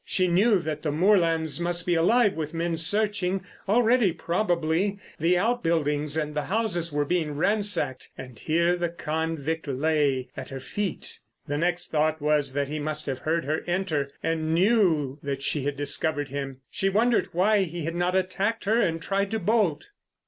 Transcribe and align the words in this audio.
She 0.03 0.27
knew 0.27 0.57
that 0.57 0.81
the 0.81 0.91
moorlands 0.91 1.59
must 1.59 1.85
be 1.85 1.93
alive 1.93 2.33
with 2.33 2.55
men 2.55 2.75
searching; 2.75 3.43
already, 3.69 4.11
probably, 4.11 4.97
the 5.19 5.37
outbuildings 5.37 6.17
and 6.17 6.33
the 6.35 6.45
houses 6.45 6.91
were 6.91 7.05
being 7.05 7.33
ransacked—and 7.37 8.39
here 8.39 8.75
the 8.75 8.89
convict 8.89 9.67
lay, 9.67 10.27
at 10.35 10.49
her 10.49 10.59
feet. 10.59 11.19
The 11.45 11.59
next 11.59 11.91
thought 11.91 12.19
was 12.19 12.53
that 12.53 12.67
he 12.67 12.79
must 12.79 13.05
have 13.05 13.19
heard 13.19 13.45
her 13.45 13.61
enter 13.67 14.09
and 14.23 14.55
knew 14.55 15.19
that 15.21 15.43
she 15.43 15.65
had 15.65 15.77
discovered 15.77 16.29
him. 16.29 16.61
She 16.71 16.89
wondered 16.89 17.29
why 17.31 17.59
he 17.59 17.83
had 17.83 17.93
not 17.93 18.15
attacked 18.15 18.65
her 18.65 18.81
and 18.81 18.99
tried 18.99 19.29
to 19.29 19.37
bolt. 19.37 19.89